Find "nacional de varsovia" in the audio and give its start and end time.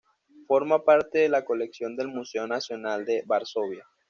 2.47-3.85